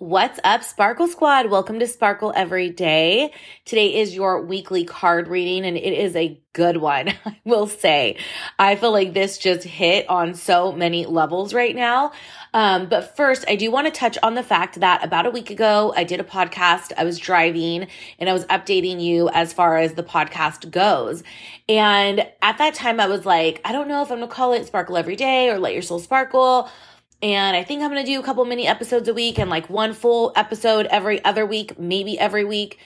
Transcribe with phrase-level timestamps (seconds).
[0.00, 1.50] What's up, Sparkle Squad?
[1.50, 3.32] Welcome to Sparkle Every Day.
[3.64, 8.16] Today is your weekly card reading, and it is a good one, I will say.
[8.60, 12.12] I feel like this just hit on so many levels right now.
[12.54, 15.50] Um, but first, I do want to touch on the fact that about a week
[15.50, 16.92] ago, I did a podcast.
[16.96, 17.88] I was driving
[18.20, 21.24] and I was updating you as far as the podcast goes.
[21.68, 24.52] And at that time, I was like, I don't know if I'm going to call
[24.52, 26.70] it Sparkle Every Day or Let Your Soul Sparkle
[27.22, 29.68] and I think I'm going to do a couple mini episodes a week and like
[29.68, 32.78] one full episode every other week, maybe every week.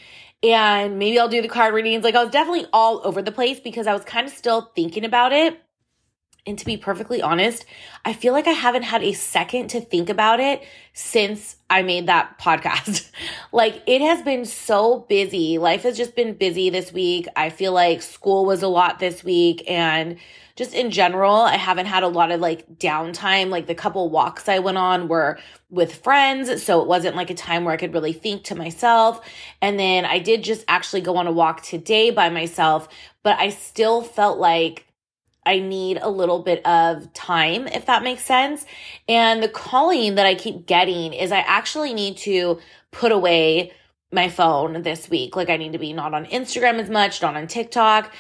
[0.42, 2.02] And maybe I'll do the card readings.
[2.02, 5.04] Like I was definitely all over the place because I was kind of still thinking
[5.04, 5.60] about it.
[6.44, 7.64] And to be perfectly honest,
[8.04, 12.08] I feel like I haven't had a second to think about it since I made
[12.08, 13.10] that podcast.
[13.52, 15.58] like it has been so busy.
[15.58, 17.28] Life has just been busy this week.
[17.36, 20.16] I feel like school was a lot this week and
[20.56, 23.48] just in general, I haven't had a lot of like downtime.
[23.48, 25.38] Like the couple walks I went on were
[25.70, 26.62] with friends.
[26.62, 29.20] So it wasn't like a time where I could really think to myself.
[29.60, 32.88] And then I did just actually go on a walk today by myself,
[33.22, 34.86] but I still felt like
[35.44, 38.64] I need a little bit of time, if that makes sense.
[39.08, 42.60] And the calling that I keep getting is I actually need to
[42.92, 43.72] put away
[44.12, 45.34] my phone this week.
[45.34, 48.12] Like I need to be not on Instagram as much, not on TikTok.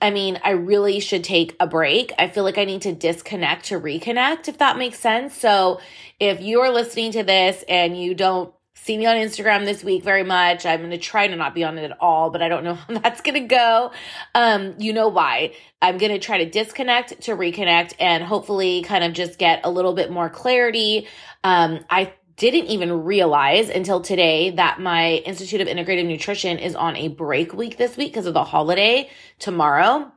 [0.00, 2.12] I mean, I really should take a break.
[2.18, 5.36] I feel like I need to disconnect to reconnect, if that makes sense.
[5.36, 5.80] So
[6.20, 8.52] if you're listening to this and you don't
[8.88, 10.64] see me on Instagram this week very much.
[10.64, 12.74] I'm going to try to not be on it at all, but I don't know
[12.74, 13.92] how that's going to go.
[14.34, 15.52] Um, you know why.
[15.82, 19.70] I'm going to try to disconnect to reconnect and hopefully kind of just get a
[19.70, 21.06] little bit more clarity.
[21.44, 26.96] Um, I didn't even realize until today that my Institute of Integrative Nutrition is on
[26.96, 30.10] a break week this week because of the holiday tomorrow.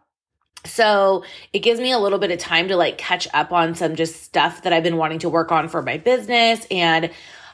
[0.65, 3.95] So it gives me a little bit of time to like catch up on some
[3.95, 6.65] just stuff that I've been wanting to work on for my business.
[6.69, 7.09] And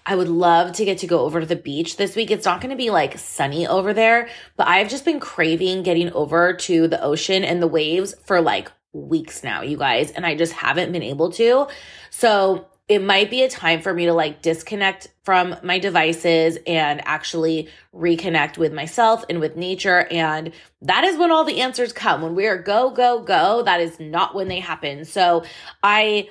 [0.06, 2.30] I would love to get to go over to the beach this week.
[2.30, 6.12] It's not going to be like sunny over there, but I've just been craving getting
[6.12, 10.12] over to the ocean and the waves for like weeks now, you guys.
[10.12, 11.68] And I just haven't been able to.
[12.10, 17.06] So it might be a time for me to like disconnect from my devices and
[17.06, 20.08] actually reconnect with myself and with nature.
[20.10, 22.22] And that is when all the answers come.
[22.22, 25.04] When we are go, go, go, that is not when they happen.
[25.04, 25.44] So
[25.84, 26.30] I,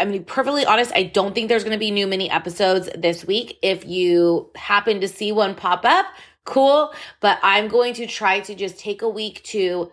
[0.00, 3.58] I'm mean, perfectly honest, I don't think there's to be new mini episodes this week.
[3.60, 6.06] If you happen to see one pop up,
[6.44, 6.94] cool.
[7.20, 9.92] But I'm going to try to just take a week to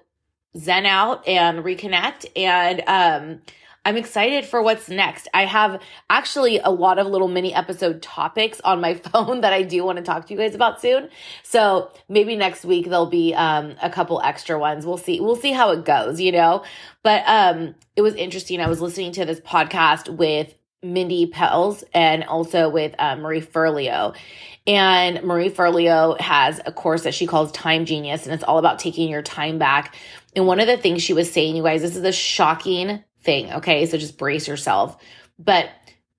[0.58, 3.42] zen out and reconnect and, um,
[3.86, 5.28] I'm excited for what's next.
[5.32, 5.80] I have
[6.10, 9.98] actually a lot of little mini episode topics on my phone that I do want
[9.98, 11.10] to talk to you guys about soon.
[11.44, 14.88] So maybe next week there'll be um, a couple extra ones.
[14.88, 15.20] We'll see.
[15.20, 16.64] We'll see how it goes, you know.
[17.04, 18.60] But um, it was interesting.
[18.60, 24.16] I was listening to this podcast with Mindy Pelz and also with uh, Marie Forleo.
[24.66, 28.80] And Marie Forleo has a course that she calls Time Genius, and it's all about
[28.80, 29.94] taking your time back.
[30.36, 33.52] And one of the things she was saying, you guys, this is a shocking thing.
[33.54, 33.86] Okay.
[33.86, 34.98] So just brace yourself.
[35.38, 35.70] But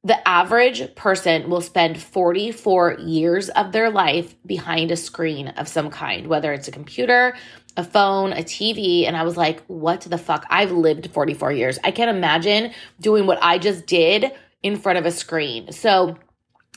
[0.05, 5.91] the average person will spend 44 years of their life behind a screen of some
[5.91, 7.35] kind, whether it's a computer,
[7.77, 9.05] a phone, a TV.
[9.07, 10.47] And I was like, what the fuck?
[10.49, 11.79] I've lived 44 years.
[11.83, 14.31] I can't imagine doing what I just did
[14.63, 15.73] in front of a screen.
[15.73, 16.17] So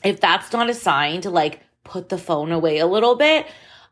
[0.02, 3.46] if that's not a sign to like put the phone away a little bit,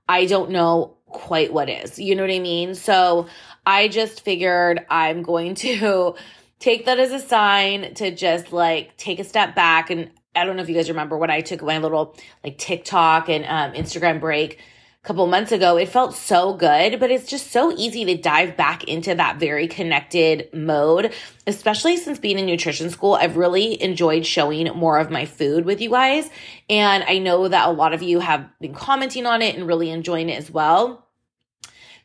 [0.08, 1.98] I don't know quite what is.
[1.98, 2.74] You know what I mean?
[2.74, 3.28] So
[3.68, 6.14] I just figured I'm going to
[6.58, 9.90] take that as a sign to just like take a step back.
[9.90, 13.28] And I don't know if you guys remember when I took my little like TikTok
[13.28, 15.76] and um, Instagram break a couple months ago.
[15.76, 19.68] It felt so good, but it's just so easy to dive back into that very
[19.68, 21.12] connected mode,
[21.46, 23.16] especially since being in nutrition school.
[23.16, 26.30] I've really enjoyed showing more of my food with you guys.
[26.70, 29.90] And I know that a lot of you have been commenting on it and really
[29.90, 31.04] enjoying it as well.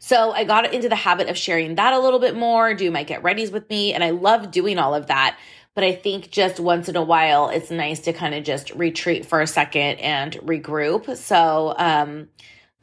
[0.04, 3.04] So I got into the habit of sharing that a little bit more, do my
[3.04, 5.38] get readies with me, and I love doing all of that.
[5.76, 9.26] But I think just once in a while, it's nice to kind of just retreat
[9.26, 11.16] for a second and regroup.
[11.16, 12.28] So, um,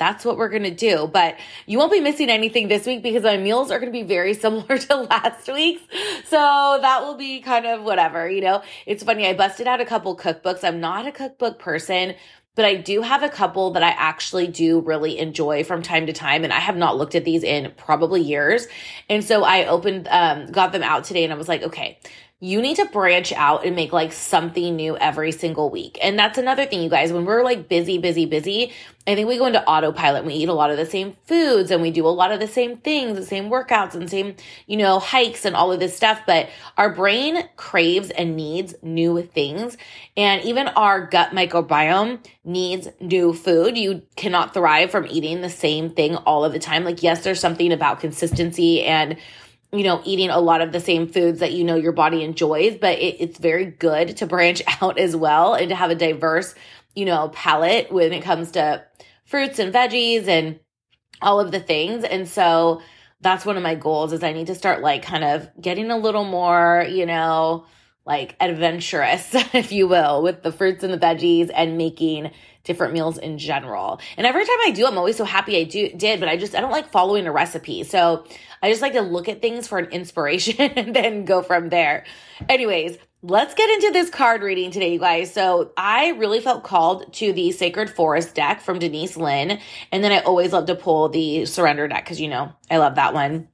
[0.01, 1.09] that's what we're going to do.
[1.13, 1.37] But
[1.67, 4.33] you won't be missing anything this week because my meals are going to be very
[4.45, 5.83] similar to last week's.
[6.25, 8.63] So that will be kind of whatever, you know.
[8.87, 9.27] It's funny.
[9.27, 10.65] I busted out a couple cookbooks.
[10.65, 12.15] I'm not a cookbook person,
[12.61, 16.13] but I do have a couple that I actually do really enjoy from time to
[16.13, 16.45] time.
[16.45, 18.69] And I have not looked at these in probably years.
[19.09, 21.99] And so I opened, um, got them out today and I was like, okay,
[22.43, 25.99] you need to branch out and make like something new every single week.
[26.03, 28.73] And that's another thing, you guys, when we're like busy, busy, busy,
[29.07, 31.83] I think we go into autopilot we eat a lot of the same foods and
[31.83, 34.99] we do a lot of the same things, the same workouts and same, you know,
[34.99, 36.23] hikes and all of this stuff.
[36.27, 36.49] But
[36.79, 39.77] our brain craves and needs new things.
[40.17, 43.77] And even our gut microbiome needs new food.
[43.77, 46.85] You cannot thrive from eating the same thing all of the time.
[46.85, 49.19] Like, yes, there's something about consistency and
[49.73, 52.77] you know, eating a lot of the same foods that you know your body enjoys,
[52.77, 56.55] but it, it's very good to branch out as well and to have a diverse,
[56.95, 58.85] you know, palate when it comes to
[59.25, 60.59] fruits and veggies and
[61.23, 62.05] all of the things.
[62.05, 62.83] And so
[63.21, 65.99] that's one of my goals is I need to start like kind of getting a
[65.99, 67.67] little more, you know,
[68.07, 72.33] like adventurous, if you will, with the fruits and the veggies and making
[72.65, 74.01] different meals in general.
[74.17, 76.55] And every time I do, I'm always so happy I do did, but I just
[76.55, 77.85] I don't like following a recipe.
[77.85, 78.25] So
[78.63, 82.05] I just like to look at things for an inspiration and then go from there.
[82.49, 85.33] Anyways, let's get into this card reading today, you guys.
[85.33, 89.59] So I really felt called to the Sacred Forest deck from Denise Linn.
[89.93, 92.97] And then I always love to pull the Surrender deck because, you know, I love
[92.97, 93.49] that one.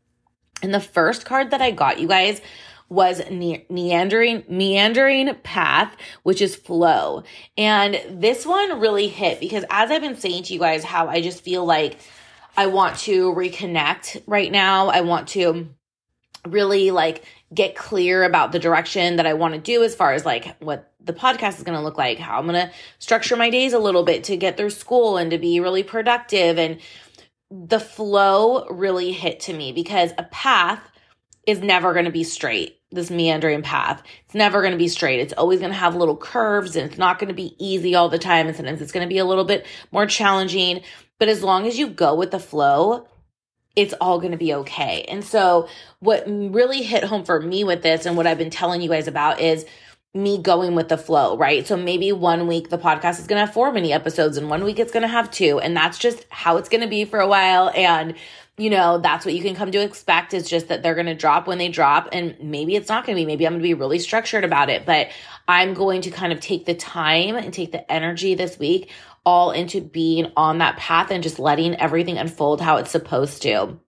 [0.62, 2.40] And the first card that I got, you guys,
[2.88, 7.24] was ne- meandering meandering path which is flow.
[7.56, 11.20] And this one really hit because as i've been saying to you guys how i
[11.20, 11.98] just feel like
[12.56, 14.88] i want to reconnect right now.
[14.88, 15.68] I want to
[16.46, 20.24] really like get clear about the direction that i want to do as far as
[20.24, 23.50] like what the podcast is going to look like how i'm going to structure my
[23.50, 26.58] days a little bit to get through school and to be really productive.
[26.58, 26.80] And
[27.50, 30.80] the flow really hit to me because a path
[31.46, 32.75] is never going to be straight.
[32.92, 34.02] This meandering path.
[34.24, 35.20] It's never going to be straight.
[35.20, 38.08] It's always going to have little curves and it's not going to be easy all
[38.08, 38.46] the time.
[38.46, 40.82] And sometimes it's going to be a little bit more challenging.
[41.18, 43.08] But as long as you go with the flow,
[43.74, 45.04] it's all going to be okay.
[45.08, 45.68] And so,
[46.00, 49.08] what really hit home for me with this and what I've been telling you guys
[49.08, 49.66] about is
[50.16, 51.66] me going with the flow, right?
[51.66, 54.64] So maybe one week the podcast is going to have four mini episodes and one
[54.64, 55.60] week it's going to have two.
[55.60, 57.70] And that's just how it's going to be for a while.
[57.74, 58.14] And
[58.58, 61.14] you know, that's what you can come to expect is just that they're going to
[61.14, 62.08] drop when they drop.
[62.12, 63.26] And maybe it's not going to be.
[63.26, 65.08] Maybe I'm going to be really structured about it, but
[65.46, 68.90] I'm going to kind of take the time and take the energy this week
[69.26, 73.78] all into being on that path and just letting everything unfold how it's supposed to.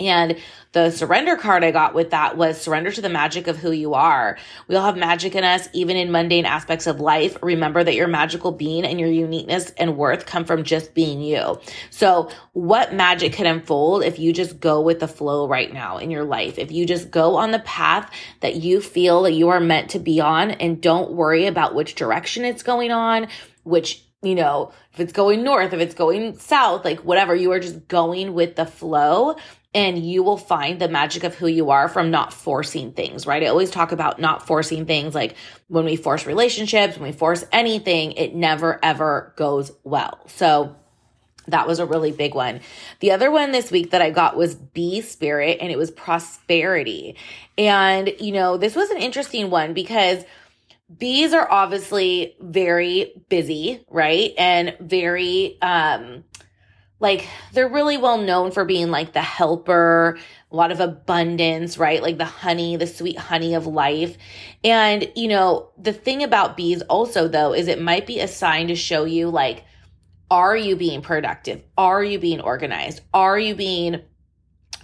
[0.00, 0.38] And
[0.72, 3.92] the surrender card I got with that was surrender to the magic of who you
[3.92, 4.38] are.
[4.66, 7.36] We all have magic in us, even in mundane aspects of life.
[7.42, 11.60] Remember that your magical being and your uniqueness and worth come from just being you.
[11.90, 16.10] So what magic could unfold if you just go with the flow right now in
[16.10, 16.58] your life?
[16.58, 18.10] If you just go on the path
[18.40, 21.96] that you feel that you are meant to be on and don't worry about which
[21.96, 23.28] direction it's going on,
[23.62, 27.58] which you know, if it's going north, if it's going south, like whatever, you are
[27.58, 29.34] just going with the flow
[29.74, 33.42] and you will find the magic of who you are from not forcing things, right?
[33.42, 35.34] I always talk about not forcing things like
[35.68, 40.20] when we force relationships, when we force anything, it never ever goes well.
[40.26, 40.76] So
[41.48, 42.60] that was a really big one.
[43.00, 47.16] The other one this week that I got was bee spirit and it was prosperity.
[47.58, 50.24] And, you know, this was an interesting one because
[50.98, 54.32] bees are obviously very busy, right?
[54.38, 56.24] And very, um,
[57.02, 60.16] like they're really well known for being like the helper,
[60.52, 62.00] a lot of abundance, right?
[62.00, 64.16] Like the honey, the sweet honey of life.
[64.62, 68.68] And, you know, the thing about bees also though is it might be a sign
[68.68, 69.64] to show you like,
[70.30, 71.64] are you being productive?
[71.76, 73.00] Are you being organized?
[73.12, 74.00] Are you being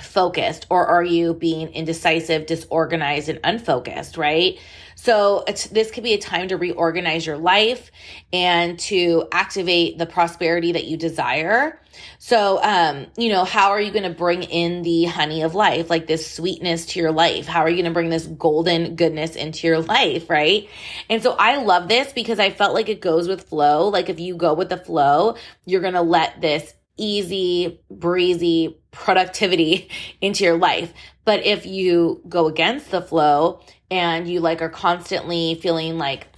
[0.03, 4.59] focused or are you being indecisive, disorganized, and unfocused, right?
[5.08, 7.90] So this could be a time to reorganize your life
[8.31, 11.81] and to activate the prosperity that you desire.
[12.19, 15.88] So, um, you know, how are you going to bring in the honey of life,
[15.88, 17.46] like this sweetness to your life?
[17.46, 20.69] How are you going to bring this golden goodness into your life, right?
[21.08, 23.88] And so I love this because I felt like it goes with flow.
[23.88, 29.88] Like if you go with the flow, you're going to let this easy, breezy productivity
[30.20, 30.93] into your life.
[31.24, 36.29] But if you go against the flow, and you like are constantly feeling like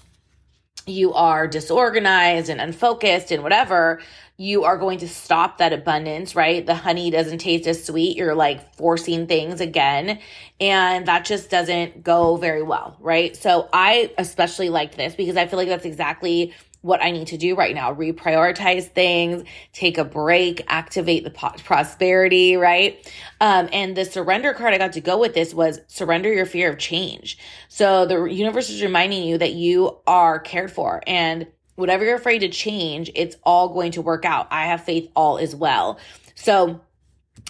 [0.87, 4.01] you are disorganized and unfocused and whatever,
[4.37, 6.65] you are going to stop that abundance, right?
[6.65, 8.17] The honey doesn't taste as sweet.
[8.17, 10.19] You're like forcing things again.
[10.59, 13.37] And that just doesn't go very well, right?
[13.37, 17.37] So I especially liked this because I feel like that's exactly what I need to
[17.37, 17.95] do right now.
[17.95, 23.07] Reprioritize things, take a break, activate the prosperity, right?
[23.41, 26.71] Um, and the surrender card I got to go with this was surrender your fear
[26.71, 27.39] of change.
[27.69, 31.47] So the universe is reminding you that you are cared for and
[31.77, 34.47] whatever you're afraid to change, it's all going to work out.
[34.51, 35.99] I have faith all is well.
[36.35, 36.81] So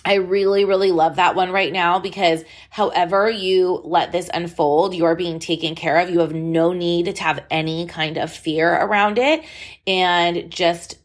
[0.05, 5.05] I really, really love that one right now because however you let this unfold, you
[5.05, 6.11] are being taken care of.
[6.11, 9.45] You have no need to have any kind of fear around it
[9.87, 10.99] and just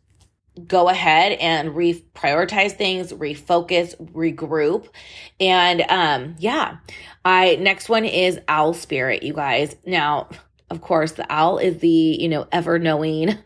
[0.68, 4.88] go ahead and reprioritize things, refocus, regroup.
[5.39, 6.77] And um yeah.
[7.25, 9.75] I next one is owl spirit, you guys.
[9.86, 10.30] Now,
[10.70, 13.38] of course, the owl is the, you know, ever knowing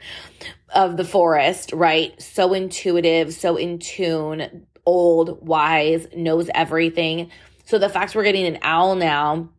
[0.75, 2.19] of the forest, right?
[2.21, 7.29] So intuitive, so in tune, old, wise, knows everything.
[7.65, 9.49] So the fact we're getting an owl now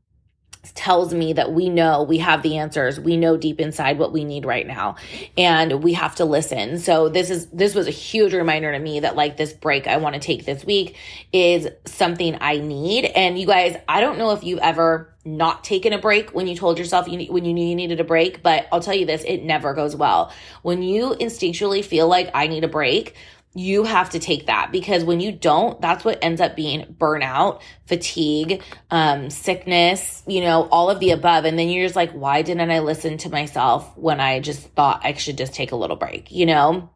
[0.74, 2.98] tells me that we know we have the answers.
[2.98, 4.96] We know deep inside what we need right now
[5.38, 6.78] and we have to listen.
[6.78, 9.96] So this is this was a huge reminder to me that like this break i
[9.96, 10.96] want to take this week
[11.32, 13.04] is something i need.
[13.06, 16.56] And you guys i don't know if you've ever not taken a break when you
[16.56, 19.22] told yourself you when you knew you needed a break but i'll tell you this
[19.24, 20.32] it never goes well.
[20.62, 23.14] When you instinctually feel like i need a break
[23.54, 27.60] you have to take that because when you don't, that's what ends up being burnout,
[27.86, 31.44] fatigue, um, sickness, you know, all of the above.
[31.44, 35.00] And then you're just like, why didn't I listen to myself when I just thought
[35.02, 36.90] I should just take a little break, you know?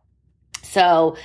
[0.62, 1.16] So,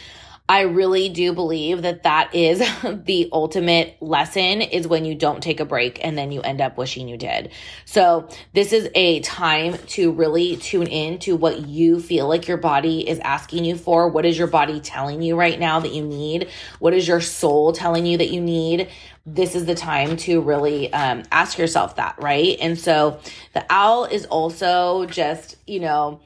[0.50, 5.60] I really do believe that that is the ultimate lesson is when you don't take
[5.60, 7.52] a break and then you end up wishing you did.
[7.86, 12.58] So this is a time to really tune in to what you feel like your
[12.58, 14.10] body is asking you for.
[14.10, 16.50] What is your body telling you right now that you need?
[16.80, 18.90] What is your soul telling you that you need?
[19.28, 22.58] This is the time to really um, ask yourself that, right?
[22.60, 23.20] And so
[23.54, 26.22] the owl is also just, you know,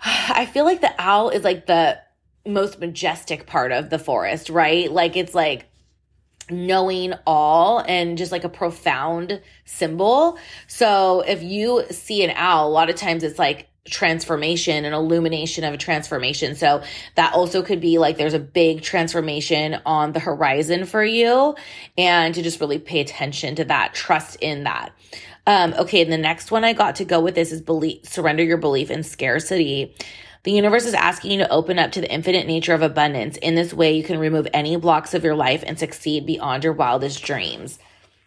[0.04, 2.05] I feel like the owl is like the
[2.46, 4.90] most majestic part of the forest, right?
[4.90, 5.66] Like it's like
[6.50, 10.38] knowing all and just like a profound symbol.
[10.68, 15.64] So if you see an owl, a lot of times it's like transformation and illumination
[15.64, 16.54] of a transformation.
[16.54, 16.82] So
[17.14, 21.54] that also could be like there's a big transformation on the horizon for you
[21.96, 24.92] and to just really pay attention to that, trust in that.
[25.48, 28.42] Um, okay, and the next one I got to go with this is believe surrender
[28.42, 29.94] your belief in scarcity.
[30.46, 33.36] The universe is asking you to open up to the infinite nature of abundance.
[33.38, 36.72] In this way, you can remove any blocks of your life and succeed beyond your
[36.72, 37.80] wildest dreams.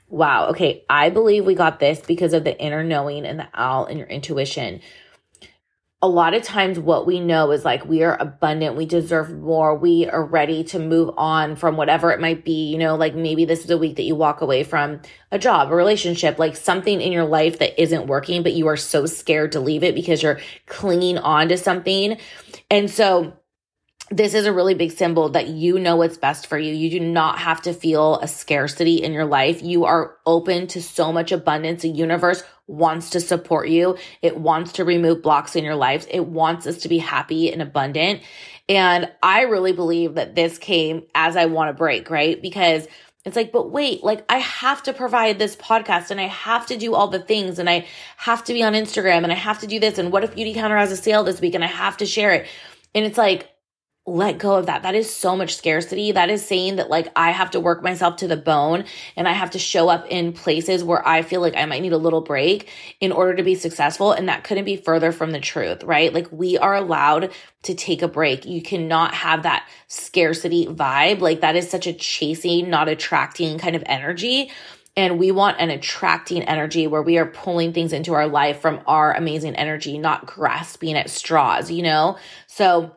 [0.10, 0.48] Wow.
[0.48, 0.84] Okay.
[0.90, 4.10] I believe we got this because of the inner knowing and the owl and your
[4.10, 4.82] intuition
[6.02, 9.76] a lot of times what we know is like we are abundant, we deserve more,
[9.76, 12.72] we are ready to move on from whatever it might be.
[12.72, 15.02] You know, like maybe this is a week that you walk away from
[15.32, 18.78] a job, a relationship, like something in your life that isn't working, but you are
[18.78, 22.18] so scared to leave it because you're clinging on to something.
[22.72, 23.34] And so
[24.12, 26.74] this is a really big symbol that you know what's best for you.
[26.74, 29.62] You do not have to feel a scarcity in your life.
[29.62, 31.84] You are open to so much abundance.
[31.84, 33.98] The universe wants to support you.
[34.22, 36.08] It wants to remove blocks in your life.
[36.10, 38.22] It wants us to be happy and abundant.
[38.68, 42.40] And I really believe that this came as I want to break, right?
[42.40, 42.88] Because
[43.26, 46.78] it's like, but wait, like I have to provide this podcast and I have to
[46.78, 47.86] do all the things and I
[48.18, 49.98] have to be on Instagram and I have to do this.
[49.98, 52.48] And what if Beautycounter has a sale this week and I have to share it?
[52.96, 53.50] And it's like,
[54.10, 54.84] let go of that.
[54.84, 56.12] That is so much scarcity.
[56.12, 58.86] That is saying that like I have to work myself to the bone
[59.16, 61.94] and I have to show up in places where I feel like I might need
[61.94, 64.12] a little break in order to be successful.
[64.12, 66.14] And that couldn't be further from the truth, right?
[66.14, 67.32] Like we are allowed
[67.64, 68.46] to take a break.
[68.46, 71.20] You cannot have that scarcity vibe.
[71.20, 74.52] Like that is such a chasing, not attracting kind of energy.
[74.98, 78.82] And we want an attracting energy where we are pulling things into our life from
[78.86, 82.18] our amazing energy, not grasping at straws, you know?
[82.48, 82.96] So,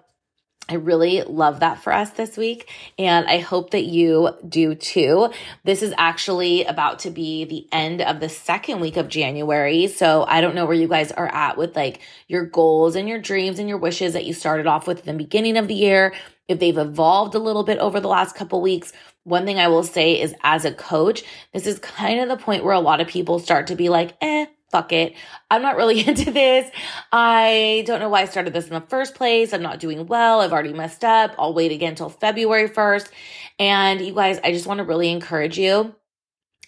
[0.73, 5.29] I really love that for us this week, and I hope that you do too.
[5.64, 9.87] This is actually about to be the end of the second week of January.
[9.88, 13.19] So I don't know where you guys are at with like your goals and your
[13.19, 16.14] dreams and your wishes that you started off with in the beginning of the year.
[16.49, 19.85] If they've evolved a little bit over the last couple weeks, one thing I will
[19.85, 23.09] say is as a coach, this is kind of the point where a lot of
[23.09, 25.14] people start to be like, eh, fuck it.
[25.50, 26.69] I'm not really into this.
[27.12, 29.52] I don't know why I started this in the first place.
[29.52, 30.41] I'm not doing well.
[30.41, 31.35] I've already messed up.
[31.38, 33.11] I'll wait again until February 1st.
[33.59, 35.95] And you guys, I just want to really encourage you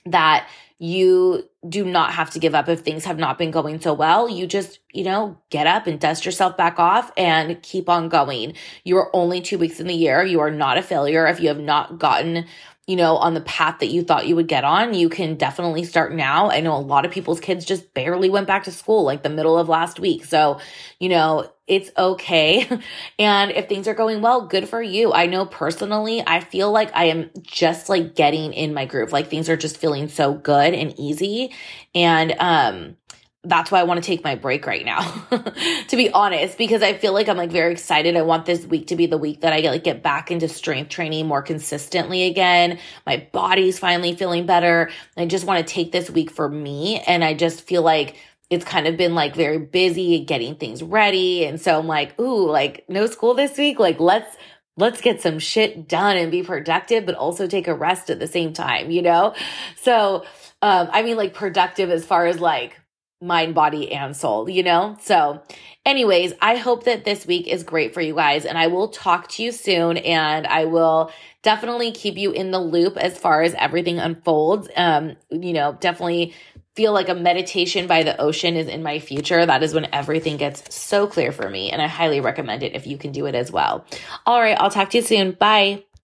[0.06, 0.46] that
[0.78, 4.28] you do not have to give up if things have not been going so well.
[4.28, 8.54] You just, you know, get up and dust yourself back off and keep on going.
[8.82, 10.22] You are only two weeks in the year.
[10.24, 12.46] You are not a failure if you have not gotten
[12.86, 15.84] you know, on the path that you thought you would get on, you can definitely
[15.84, 16.50] start now.
[16.50, 19.30] I know a lot of people's kids just barely went back to school like the
[19.30, 20.24] middle of last week.
[20.26, 20.60] So,
[20.98, 22.68] you know, it's okay.
[23.18, 25.12] And if things are going well, good for you.
[25.12, 29.12] I know personally, I feel like I am just like getting in my groove.
[29.12, 31.52] Like things are just feeling so good and easy.
[31.94, 32.96] And, um,
[33.44, 35.02] that's why I want to take my break right now,
[35.88, 38.16] to be honest, because I feel like I'm like very excited.
[38.16, 40.48] I want this week to be the week that I get like get back into
[40.48, 42.78] strength training more consistently again.
[43.06, 44.90] My body's finally feeling better.
[45.16, 47.00] I just want to take this week for me.
[47.00, 48.16] And I just feel like
[48.50, 51.44] it's kind of been like very busy getting things ready.
[51.44, 53.78] And so I'm like, ooh, like no school this week.
[53.78, 54.36] Like let's,
[54.76, 58.26] let's get some shit done and be productive, but also take a rest at the
[58.26, 59.34] same time, you know?
[59.76, 60.24] So,
[60.62, 62.80] um, I mean like productive as far as like,
[63.24, 64.96] mind, body, and soul, you know?
[65.00, 65.42] So,
[65.84, 69.28] anyways, I hope that this week is great for you guys, and I will talk
[69.30, 71.10] to you soon, and I will
[71.42, 74.68] definitely keep you in the loop as far as everything unfolds.
[74.76, 76.34] Um, you know, definitely
[76.74, 79.46] feel like a meditation by the ocean is in my future.
[79.46, 82.86] That is when everything gets so clear for me, and I highly recommend it if
[82.86, 83.84] you can do it as well.
[84.26, 85.32] All right, I'll talk to you soon.
[85.32, 85.84] Bye.